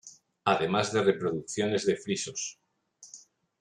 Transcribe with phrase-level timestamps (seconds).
[0.45, 2.57] Además de reproducciones de frisos.